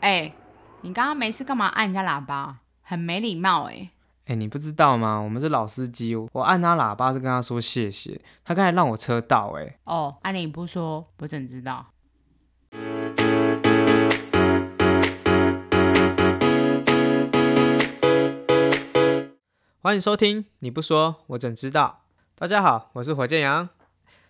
[0.00, 0.32] 哎、
[0.80, 2.60] 你刚刚没事干嘛按人家喇叭？
[2.80, 3.90] 很没礼貌哎、
[4.24, 5.18] 哎，你不知道吗？
[5.18, 11.88] 我们是老司机，我按他喇叭是跟他说谢谢，他刚才让我车道，哎，哦，按、你不说，我怎知道？
[19.82, 22.00] 欢迎收听，你不说我怎知道？
[22.36, 23.68] 大家好，我是火箭羊，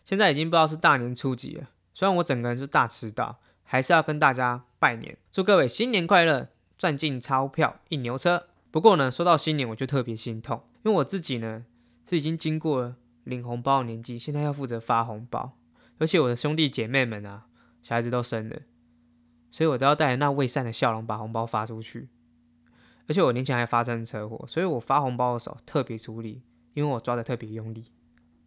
[0.05, 3.39] 现在已经不知道是大年初几了，虽然我整个人是大迟到，
[3.73, 8.49] 还是要跟大家拜年，祝各位新年快乐，赚进钞票，一牛车。
[8.73, 11.65] 不过呢，说到新年我就特别心痛，因为我自己呢
[12.05, 15.57] 是已经经过了领红包的年纪，现在要负责发红包，
[15.99, 17.47] 而且我的兄弟姐妹们啊，
[17.81, 18.57] 小孩子都生了，
[19.53, 22.09] 所以我都要带着那未散的笑容把红包发出去。
[23.07, 26.43] 而且我年前还发生车祸，所以我发红包的时候特别出力，
[26.75, 27.85] 因为我抓的特别用力。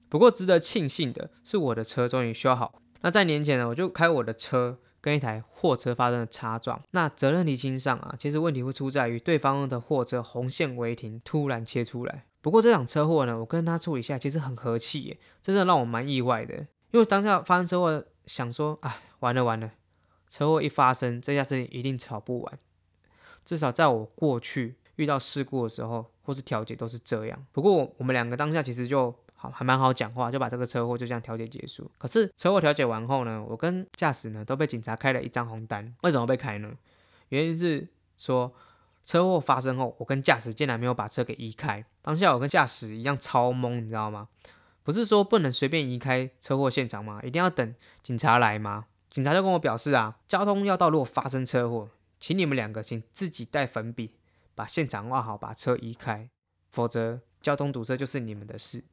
[0.10, 2.82] 不过值得庆幸的是，我的车终于修好。
[3.00, 6.82] 那在年前呢，我就开我的车跟一台货车发生了擦撞。
[6.92, 12.24] 那责任厘清上啊，其实问题会出在于对方的货车红线违停，突然切出来。
[12.40, 16.56] 不过这场车祸呢，我跟他处理一下，其实很和气耶，真的让我蛮意外的。
[16.92, 19.72] 因为当下发生车祸，想说，哎，完了完了，
[20.30, 22.60] 车祸一发生，这下事情一定吵不完。
[23.44, 27.46] 至少在我过去遇到事故的时候，或是调解都是这样。
[27.52, 29.14] 不过我们两个当下其实就
[29.44, 31.92] 好还蛮好讲话，就把这个车祸就这样调解结束。
[31.98, 35.94] 可是车祸调解完后呢，我跟驾驶呢都被警察开了一张红单。
[36.04, 36.72] 为什么被开呢？
[37.28, 37.86] 原因是
[38.18, 38.54] 说
[39.04, 41.84] 车祸发生后，我跟驾驶竟然没有把车给移开。
[42.02, 44.30] 当下我跟驾驶一样超懵，你知道吗？
[44.82, 47.20] 不是说不能随便移开车祸现场吗？
[47.22, 48.86] 一定要等警察来吗？
[49.10, 54.16] 警察就跟我表示啊，交通要道如果发生车祸，请你们两个请自己带粉笔，
[54.56, 56.30] 把现场画好，把车移开，
[56.72, 58.84] 否则交通堵塞就是你们的事。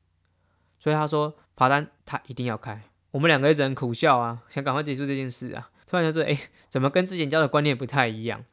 [0.80, 2.82] 所以他说罚单他一定要开。
[3.12, 5.70] 我们两个一直很苦笑啊，想赶快结束这件事啊。
[5.86, 8.44] 突然觉得，哎，怎么跟之前教的观念不太一样？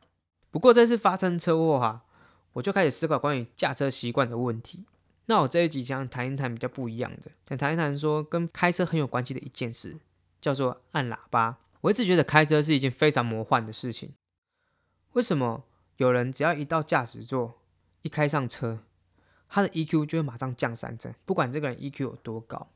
[0.49, 2.01] 不过这次发生车祸哈、
[2.53, 4.85] 我就开始思考关于驾车习惯的问题。
[5.27, 9.97] 那我这一集想谈一谈比较不一样的，想谈一谈说跟开车很有关系的一件事，
[10.41, 11.57] 叫做按喇叭。
[11.81, 14.13] 我一直觉得开车是一件非常魔幻的事情。
[15.13, 15.65] 为什么
[15.97, 17.59] 有人只要一到驾驶座，
[18.01, 18.79] 一开上车，
[19.49, 21.13] 他的 EQ 就会马上降三成？
[21.25, 22.67] 不管这个人 EQ 有多高，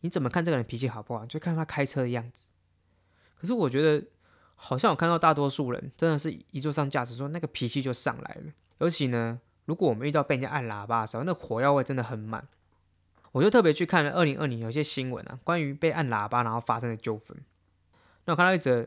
[0.00, 2.46] 你怎么看这个人脾气好不好，就看他开车的样子。
[3.38, 4.06] 可是我觉得，
[4.54, 8.52] 好像我看到大多数人真的是一坐上驾驶座，那个脾气就上来了。
[8.78, 12.46] 尤其呢，如果我们遇到被人家按喇叭的时候，那火药味真的很满。
[13.32, 17.36] 我就特别去看了二零二零有些新闻啊，关于被按喇叭然后发生的纠纷。
[18.26, 18.86] 那我看到一则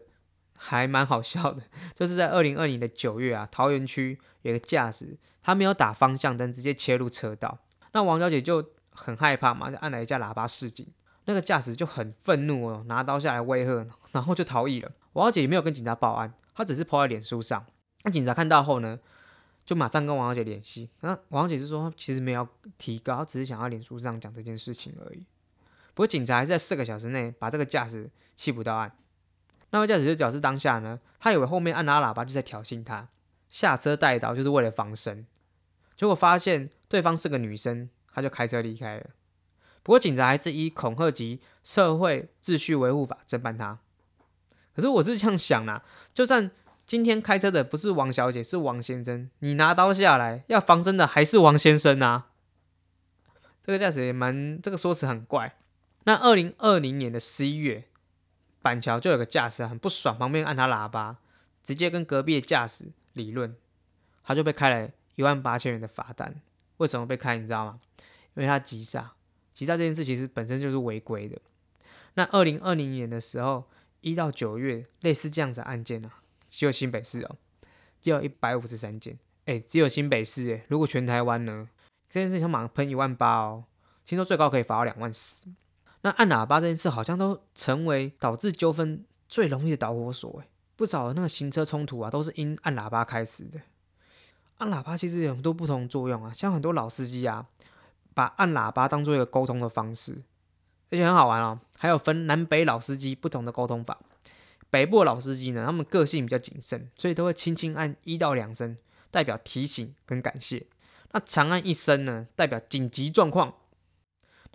[0.56, 1.62] 还蛮好笑的，
[1.94, 7.60] 就是在二零二零的九月啊，桃园区有个驾驶，他没有打方向灯，直接切入车道。
[7.94, 10.88] 那王小姐就很害怕嘛，就按了一下喇叭示警。
[11.26, 14.92] 那个驾驶就很愤怒哦，拿刀下来威吓，然后就逃逸了。
[15.14, 17.66] 王小姐也没有跟警察报案，她只是抛在脸书上。
[18.04, 19.00] 那警察看到后呢，
[19.66, 20.90] 就马上跟王小姐联系。
[21.02, 25.26] 那王小姐是说，其实没有提高，只是想要脸书上讲这件事情而已。
[25.96, 28.92] 不过警察还是在四个小时内把这个驾驶缉捕到案。
[29.76, 33.10] 那位驾驶就表示当下呢，他以为后面按喇叭就在挑衅他，
[33.50, 35.28] 下车带刀就是为了防身。
[35.98, 39.08] 结果发现对方是个女生，他就开车离开了。
[39.84, 43.78] 不过警察还是依恐吓及社会秩序维护法侦办他。
[44.74, 45.84] 可是我是这样想啦，
[46.14, 46.50] 就算
[46.88, 52.28] 今天开车的不是王小姐，是王先生，你拿刀下来要防身的还是王先生啊？
[53.62, 55.58] 这个驾驶也蛮，这个说辞很怪。
[56.06, 57.90] 那二零二零年的十一月，
[58.66, 61.18] 板桥就有个驾驶很不爽，旁边按他喇叭，
[61.62, 63.56] 直接跟隔壁的驾驶理论，
[64.24, 66.42] 他就被开了一万八千元的罚单。
[66.78, 67.38] 为什么被开？
[67.38, 67.80] 你知道吗？
[68.34, 69.14] 因为他急刹。
[69.54, 71.40] 急刹这件事其实本身就是违规的。
[72.16, 73.66] 那二零二零年的时候，
[74.02, 77.38] 一到九月类似这样子的案件啊，只有新北市哦，
[78.02, 79.20] 只有一百五十三件。
[79.46, 81.70] 哎，只有新北市哎，如果全台湾呢，
[82.10, 83.66] 这件事情马上喷一万八哦，
[84.06, 85.50] 听说最高可以罚到两万四。
[86.06, 93.60] 那按喇叭这件事好像都成为导致纠纷最容易的导火索哎，不少那个行车冲突啊，都是因按喇叭开始的。
[94.60, 97.48] 按喇叭其实有很多不同作用啊，像很多老司机啊，
[98.14, 100.22] 把按喇叭当做一个沟通的方式，
[100.92, 101.60] 而且很好玩哦。
[101.76, 103.98] 还有分南北老司机不同的沟通法。
[104.70, 108.78] 北部的老司机呢，他们个性比较谨慎，所以都会轻轻按一到两声，
[109.10, 110.68] 代表提醒跟感谢。
[111.14, 113.56] 那长按一声呢，代表紧急状况。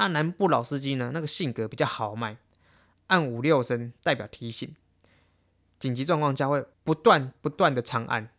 [0.01, 2.39] 那南部老司机呢，那个性格比较豪迈，
[3.09, 4.75] 按五六声代表提醒。
[5.79, 8.31] 紧急状况下会不断不断的长按。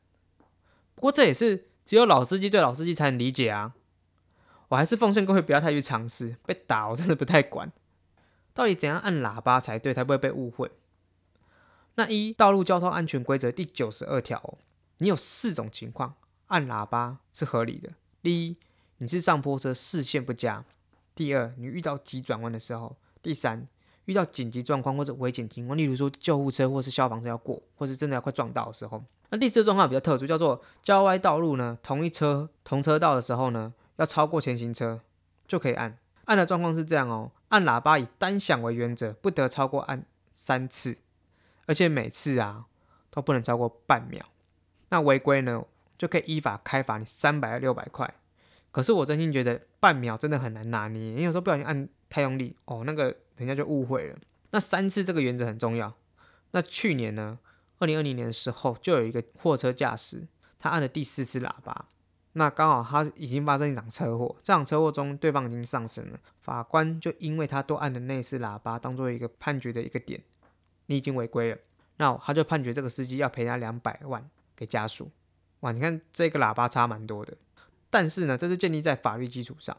[0.95, 3.75] 不过这也是只有老司机对老司机才能理解啊。
[4.69, 7.71] 我还是奉劝各位不要太去尝试，被打我真的不太管。
[8.55, 10.71] 到底怎样按喇叭才对，才不会被误会？
[11.93, 14.57] 那一道路交通安全规则第九十二条，
[14.97, 16.15] 你有四种情况
[16.47, 17.91] 按喇叭是合理的。
[18.23, 18.57] 第一，
[18.97, 20.63] 你是上坡车，视线不佳；
[21.13, 23.67] 第二，你遇到急转弯的时候；第三，
[24.05, 29.03] 遇到紧急状况或者危险情况，例如说救护车或是消防车要过，或是真的要快撞到的时候。
[29.29, 34.99] 那第四个状况比较特殊，叫做郊外道路呢，同一车同车道的时候呢，要超过前行车
[35.47, 35.97] 就可以按。
[36.25, 40.97] 按的状况是这样哦，按喇叭以单响为原则，不得超过按三次，
[41.65, 42.65] 而且每次啊
[43.09, 44.25] 都不能超过半秒。
[44.89, 45.63] 那违规呢，
[45.97, 48.13] 就可以依法开罚你三百六百块。
[48.71, 54.17] 可是我真心觉得半秒真的很难拿捏，你有时候不小心按太用力哦，那个人家就误会了。
[54.51, 55.93] 那三次这个原则很重要。
[56.51, 57.39] 那去年呢，
[57.79, 60.27] 二零二零年的时候，就有一个货车驾驶，
[60.59, 61.87] 他按了第四次喇叭。
[62.33, 70.21] 那刚好他已经发生一场车祸，这场车祸中对方已经上身了，法官就因为他多按的那次喇叭当做一个判决的一个点，
[70.85, 71.57] 你已经违规了，
[71.97, 75.09] 那他就判决这个司机要赔他两百万给家属。
[75.61, 77.35] 哇，你看这个喇叭差蛮多的，
[77.91, 79.77] 但是呢，这是建立在法律基础上。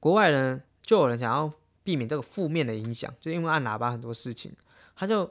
[0.00, 1.52] 国外呢，就有人想要
[1.82, 4.54] 避免这个负面的影响，就因为按喇叭很多事情，
[4.96, 5.30] 他就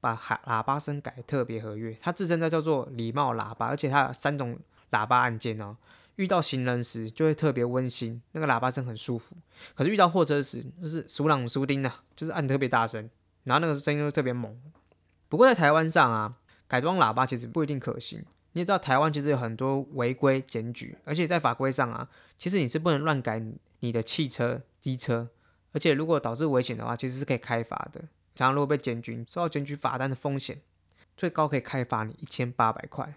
[0.00, 4.58] 把喇喇叭声改特别合约，他自称在叫做礼貌喇叭，而且它有三种。
[4.90, 5.76] 喇叭按键哦，
[6.14, 9.34] 遇到行人时就会特别温馨，那个喇叭声很舒服。
[9.74, 13.10] 可是遇到货车时，就是熟朗熟丁的，就是按特别大声，
[13.42, 14.56] 然后那个声音又特别猛。
[15.28, 16.36] 不过在台湾上啊，
[16.68, 18.24] 改装喇叭其实不一定可行。
[18.54, 22.08] 你也知道台湾其实有很多违规检举，而且在法规上啊，
[22.38, 23.42] 其实你是不能乱改
[23.80, 25.28] 你的汽车、机车，
[25.72, 28.00] 而且如果导致危险的话，其实是可以开罚的。
[28.34, 30.60] 常常如果被检举，受到检举罚单的风险，
[31.16, 33.14] 最高可以开罚你一千八百块。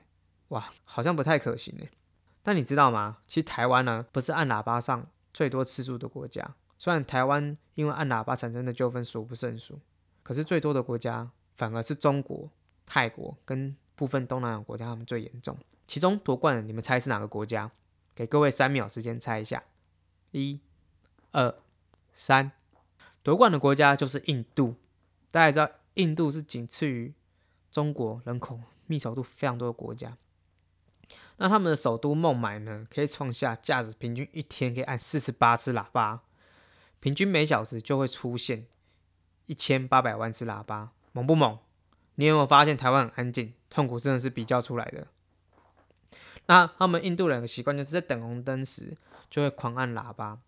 [0.50, 1.90] 哇，好像不太可行诶。
[2.42, 3.18] 但你知道吗？
[3.28, 6.56] 其实台湾呢，不是按喇叭上最多次数的国家。
[6.80, 9.80] 虽然台湾因为按喇叭产生的纠纷数不胜数，
[10.24, 12.50] 可是最多的国家反而是中国、
[12.86, 15.58] 泰国跟部分东南亚国家，他们最严重。
[15.86, 17.70] 其中夺冠的，你们猜是哪个国家？
[18.16, 19.64] 给各位三秒时间猜一下。
[20.32, 20.62] 一、
[21.32, 21.54] 二、
[22.14, 22.52] 三，
[23.24, 24.76] 夺冠的国家就是印度。
[25.32, 27.14] 大家知道，印度是仅次于
[27.72, 30.16] 中国人口密稠度非常多的国家。
[31.38, 36.22] 那他们的首都孟买呢，可以创下价值平均一天可以按四十八次喇叭，
[37.00, 38.68] 平均每小时就会出现
[39.46, 41.60] 一千八百万次喇叭，猛不猛？
[42.16, 45.08] 你有没有发现台湾很安静，痛苦真的是比较出来的。
[46.48, 48.98] 那他们印度人的习惯就是在等红灯时
[49.30, 50.40] 就会狂按喇叭，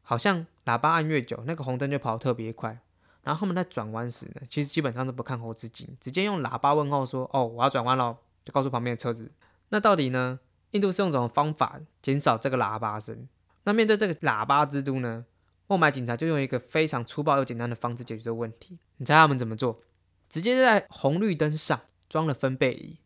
[0.00, 2.80] 好像喇叭按越久，那个红灯就跑特别快。
[3.22, 9.30] 然后他们在转弯时呢，其实基本上都不看后视镜，直接用喇叭问候说：“哦，我要转弯了！”就告诉旁边的车子。
[9.68, 10.40] 那到底呢？
[10.72, 13.28] 印度是用什么方法减少这个喇叭声？
[13.64, 15.26] 那面对这个喇叭之都呢？
[15.66, 18.78] 孟买警察就用一个非常粗暴又简单的方式解决这个问题。
[18.96, 19.82] 你猜他们怎么做？
[20.28, 21.78] 直接在红绿灯上
[22.12, 22.98] 装了分贝仪，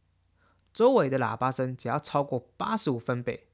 [0.75, 3.47] 周围的喇叭声只要超过八十五分贝，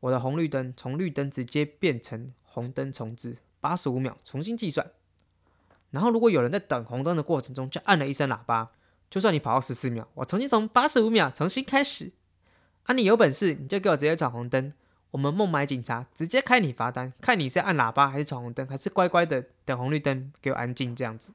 [0.00, 4.90] 我的红绿灯从绿灯直接变成红灯重置八十五秒，重新计算。
[5.88, 8.72] 然后如果有人在等红灯的过程中就按了一声喇叭，
[9.08, 12.12] 就算你跑到十四秒，我重新从八十五秒重新开始。
[12.82, 14.74] 啊，你有本事你就给我直接闯红灯，
[15.12, 21.32] 我们孟买警察直接开你罚单，看你是按喇叭还是闯红灯，还是乖乖的等红绿灯给我安静这样子。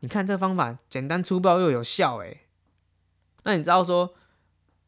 [0.00, 2.40] 你看这方法简单粗暴又有效诶。
[3.44, 4.14] 那你知道说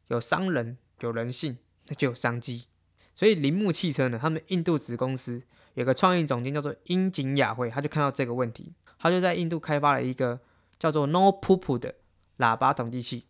[0.08, 2.66] 有商人有人性，那就有商机。
[3.14, 5.42] 所以铃木汽车呢，他们印度子公司
[5.74, 10.40] 有个创意总监叫做樱井雅惠，他就看到这个问题，他就在印度开发了一个
[10.78, 11.94] 叫做 No Poop 的
[12.38, 13.26] 喇叭统计器。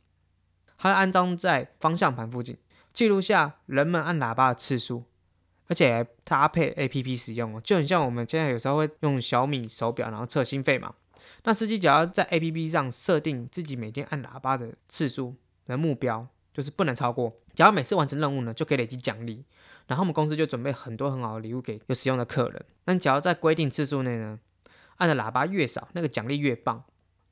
[0.79, 2.59] 它安装在方向盘附近，
[2.93, 5.05] 记录下人们按喇叭的次数，
[5.69, 10.95] 而且还搭配 A P P 使用哦，就很像我们现在有时候会用小米手表，然后测心肺嘛。
[11.47, 19.45] 那司机只要在 A P P 上设定自己每天按喇叭的次数的目标，就是不能超过，只要每次完成任务呢，就可以累积奖励。
[19.87, 22.65] 然后我们公司就准备很多很好的礼物给有使用的客人。
[22.87, 24.41] 那只要在规定次数内呢，
[24.97, 26.83] 按的喇叭越少，那个奖励越棒。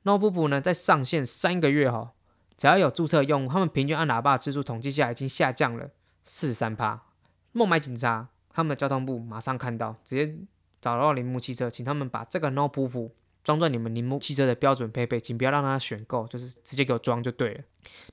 [0.03, 2.13] No 布布呢，在上线三个月哈。
[2.57, 5.89] 只要有注册用户，他们平均按喇叭的次数统计下已经下降了
[6.23, 7.03] 四十三趴。
[7.51, 10.37] 孟买警察他们的交通部马上看到，直接
[10.79, 13.09] 找到铃木汽车，请他们把这个 No 噗噗
[13.45, 17.61] 装在你们铃木汽车的标准配备，请不要让他选购，就是直接给我装就对了。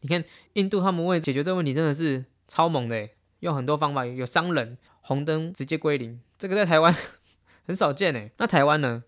[0.02, 0.22] 你看
[0.52, 3.08] 印度他们为解决这个问题真的是超猛的，
[3.40, 6.94] 用很多方法，有商人红灯直接归零，这个在台湾
[7.66, 8.30] 很少见诶。
[8.36, 9.02] 那台湾呢？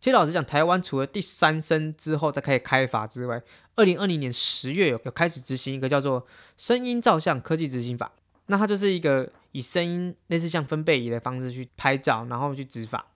[0.00, 3.40] 其实老实讲，台湾除了第三声之后再开始开罚之外，
[3.76, 8.12] 二零二零年十月有有开始执行一个叫做声音照相科技执行法。
[8.46, 13.06] 那它就是一个以声音类似像分贝仪的方式去拍照，然后去执法。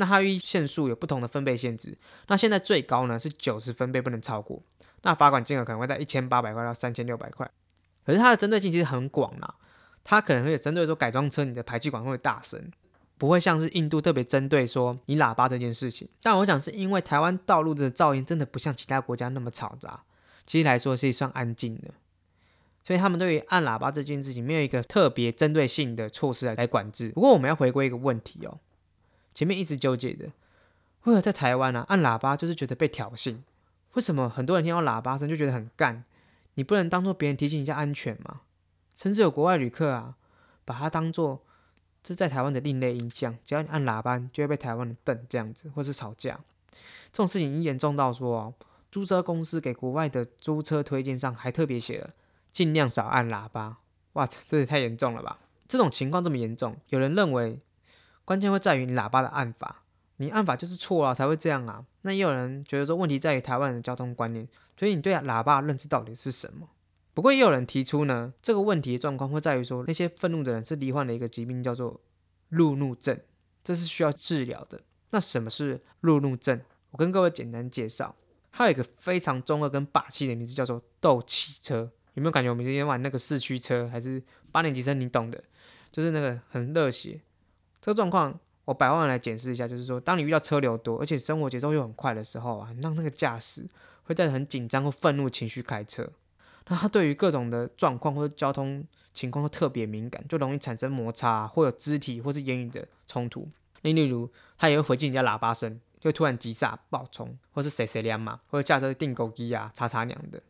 [0.00, 1.96] 那它与限速有不同的分贝限制。
[2.28, 4.62] 那现在最高呢是九十分贝，不能超过。
[5.02, 7.48] 那罚款金额可能会在一千八百块到三千六百块。
[8.06, 9.54] 可是它的针对性其实很广啦，
[10.02, 12.70] 它可能会针对说改装车你的排气管会大声，
[13.18, 16.08] 不会像是印度特别针对说你喇叭这件事情。
[16.22, 20.02] 但我想是因为台湾道路的噪音真的不像其他国家那么嘈杂，
[20.46, 21.92] 其实来说是算安静的，
[22.82, 27.10] 所以他们对于按喇叭这件事情没有一个特别针对性的措施来来管制。
[27.10, 28.58] 不过我们要回归一个问题哦，
[29.34, 30.26] 前面一直纠结的，
[31.04, 33.38] 为何在台湾呢按喇叭就是觉得被挑衅？
[33.94, 36.04] 为什么很多人听到喇叭声就觉得很干？
[36.54, 38.42] 你不能当做别人提醒一下安全吗？
[38.94, 40.16] 甚至有国外旅客啊，
[40.64, 41.40] 把它当做
[42.02, 46.40] 这在台湾的另类印象，只要你按喇叭，就会被台湾的瞪这样子，或是吵架。
[47.12, 48.54] 这种事情已经严重到说哦，
[48.90, 52.10] 租车公司给国外的租车推荐上还特别写了，
[52.52, 53.78] 尽量少按喇叭。
[54.14, 55.38] 哇，这也太严重了吧！
[55.68, 57.60] 这种情况这么严重，有人认为
[58.30, 59.82] 关键会在于你喇叭的按法。
[60.18, 61.84] 你按法就是错了才会这样啊？
[62.02, 64.46] 那也有人觉得说问题在于台湾的交通观念，
[64.78, 66.68] 所以你对喇叭认知到底是什么？
[67.12, 72.00] 不过也有人提出呢，这个问题的状况会在于说那些愤怒的人是罹患了一个疾病叫做
[72.50, 73.18] 路怒症，
[73.64, 74.80] 这是需要治疗的。
[75.10, 76.60] 那什么是路怒症？
[76.92, 78.14] 我跟各位简单介绍，
[78.52, 81.90] 它有一个非常中二跟霸气的名字叫做斗气车。
[82.14, 84.22] 有没有感觉我们今天玩那个四驱车还是
[84.52, 85.00] 八年级生？
[85.00, 85.42] 你懂的，
[85.90, 87.20] 就是那个很热血。
[87.80, 88.38] 这个状况。
[88.66, 93.66] 我百万来解释一下，就是说，当你遇到车流多，而且生活节奏又很快的时候啊，让那个驾驶
[94.04, 96.08] 会带着很紧张或愤怒情绪开车，
[96.68, 103.48] 那他对于各种的状况或者交通情况都特别敏感，就容易产生摩擦，或有肢体或是言语的冲突。
[103.80, 110.40] 例如，他也会回敬人家喇叭声，就突然急刹爆冲，或是谁谁亮嘛，或者驾车定狗机啊、叉叉娘的。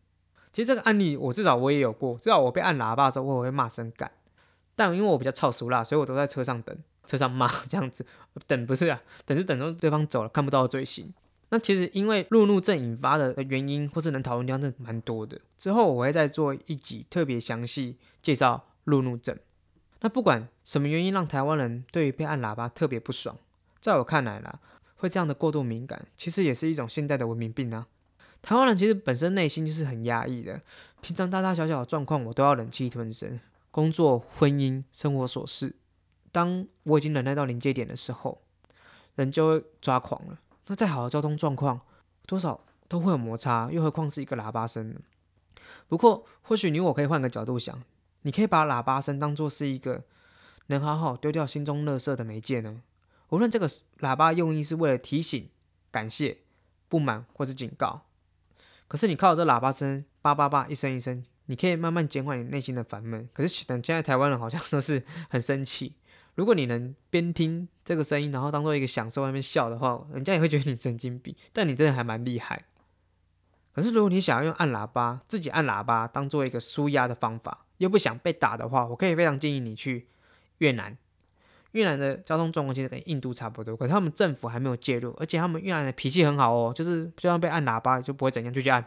[0.53, 4.11] 其实这个案例我至少我也有过，至少我被按喇叭的时候，我会骂声干，
[4.77, 6.77] 但因为我比较操熟啦，所以我都在车上等。
[7.11, 8.07] 车上骂这样子，
[8.47, 11.12] 等不是啊，等是等到对方走了看不到罪行。
[11.49, 15.40] 那其实因为路怒症引发的原因，或是能讨论地方，真的蛮多的。
[15.59, 19.37] 之后我会再做一集特别详细介绍路怒症。
[20.02, 23.37] 那不管什么原因让台湾人对于被按喇叭特别不爽，
[23.81, 24.61] 在我看来啦，
[24.95, 27.88] 会这样的过度敏感，其实也是一种现代的文明病啊。
[28.40, 30.62] 台湾人其实本身内心就是很压抑的，
[31.00, 33.40] 平常大大小小的状况我都要忍气吞声，
[33.73, 35.75] 工作、婚姻、生活琐事。
[36.33, 38.41] 当我已经忍耐到临界点的时候，
[39.17, 40.39] 人就会抓狂了。
[40.67, 41.81] 那再好的交通状况，
[42.27, 45.01] 多少都会有摩擦，又何况是一个喇叭声呢？
[45.89, 47.83] 不过，或许你我可以换个角度想，
[48.23, 50.05] 你可以把喇叭声当做是一个
[50.67, 52.83] 能好好丢掉心中垃圾的媒介呢。
[53.31, 53.69] 无论这个
[53.99, 55.49] 喇叭用意是为了提醒、
[55.91, 56.39] 感谢、
[56.89, 58.03] 不满或是警告，
[58.87, 63.29] 可是你靠这喇叭声叭叭叭一声一声，你可以慢慢减缓你内心的烦闷。
[63.33, 65.95] 可是等现在台湾人好像都是很生气。
[66.35, 71.35] 如果你能边听这个声音，然后当做一个享受，那边笑的话，人家也会觉得你神经病。
[71.53, 72.65] 但你真的还蛮厉害。
[73.73, 80.07] 可是如果你想要用按喇叭，自己按喇叭当做一个舒压的方法，又不想被打的话，我可以非常建议你去
[80.59, 80.97] 越南。
[81.73, 88.85] 越南的交通状况其实跟印度差不多，可是他们政府还没有介入，而且他们越南的脾气很好哦，就是就算被按喇叭就不会怎样，就去按。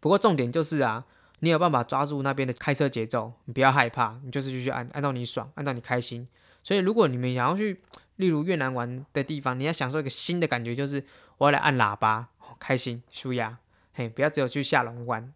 [0.00, 1.04] 不过重点就是啊。
[1.40, 6.26] 你有办法抓住那边的开车节奏，你不要害怕，你就是继续按，按到你爽，按到你开心。
[6.68, 7.80] 所以，如果你们想要去，
[8.16, 11.02] 例如越南玩的地方，你要享受一个新的感觉，就是
[11.38, 13.56] 我要来按喇叭，开心舒压，
[13.94, 15.32] 嘿，不要只有去下龙湾。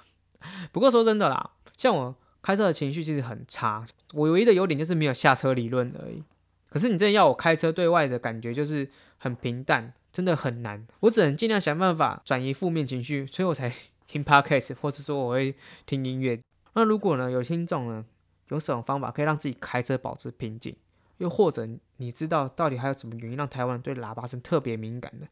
[0.72, 6.24] 不过说真的啦，像我开车的情绪其实很差，我唯一的优点就是没有下车理论而已。
[6.70, 10.86] 可是你真的要我开车对外的感觉就是很平淡，真的很难。
[11.00, 13.70] 我只能尽量想办法转移负面情绪，所以我才。
[14.06, 15.54] 听 podcast，或是说我会
[15.86, 16.38] 听音乐。
[16.74, 18.04] 那如果呢，有听众呢，
[18.48, 20.76] 有什么方法可以让自己开车保持平静？
[21.18, 25.26] 又或者你知道到底还有什么原因让台湾人对喇叭声特别敏感的？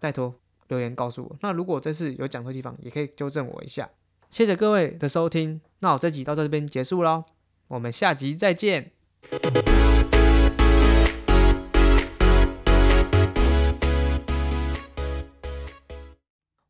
[0.00, 0.34] 拜托
[0.68, 1.36] 留言告诉我。
[1.40, 3.88] 那如果这次有讲错地方，也可以纠正我一下。
[4.30, 7.24] 谢谢各位的收听，那我这集到这边结束喽，
[7.68, 8.90] 我们下集再见。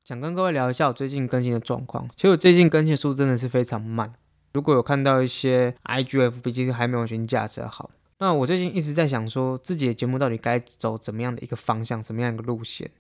[0.05, 2.09] 想跟各位聊一下我最近更新的状况。
[2.15, 4.13] 其实我最近更新的速度真的是非常慢。
[4.57, 7.91] 如果有看到一些 IGF，其实还没有全架设好。
[8.21, 12.91] 那我最近一直在想说，自己的节目到底该走怎么样的一个方向，什么样一个路线。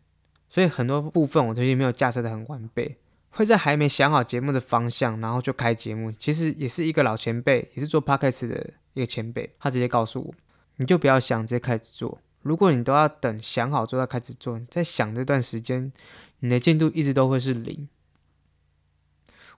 [0.50, 2.98] 所以很多部分我最近没有架设的很完备，
[3.30, 6.12] 会在还没想好节目的方向，然后就开节目。
[6.12, 10.34] 其实也是一个老前辈，也是做 Podcast 的一个前辈，他直接告诉我，
[10.76, 12.20] 你就不要想，直接开始做。
[12.42, 15.90] 如果你都要等想好之后再开始做，在想这段时间。
[16.40, 17.88] 你的进度一直都会是零。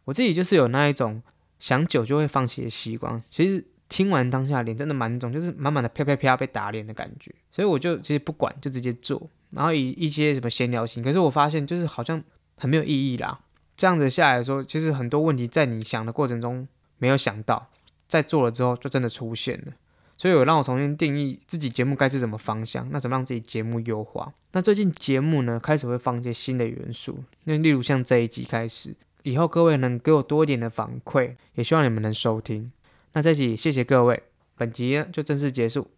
[0.04, 1.20] 我自己就是有那一种
[1.58, 3.22] 想久就会放弃的习惯。
[3.30, 7.34] 其实听完当下脸真的蛮肿，就是满满的啪啪啪被打脸的感觉。
[7.50, 11.02] 所以我就其实不管，就直接做，然后以一些什么闲聊型。
[11.02, 12.22] 可是我发现就是好像
[12.56, 13.40] 很没有意义啦。
[13.76, 16.66] 这样子下来说，其实很多问题在你想的过程中
[16.98, 17.68] 没有想到，
[18.08, 19.72] 在做了之后就真的出现了。
[20.16, 24.32] 所以有让我重新定义自己节目该是什么方向，那怎么让自己节目优化？
[24.50, 28.96] 那最近节目呢开始会放一些新的元素，那例如像这一集开始，
[29.28, 32.72] 以后各位能给我多一点的反馈，也希望你们能收听。
[33.12, 34.22] 那这集谢谢各位，
[34.56, 35.90] 本集就正式结束，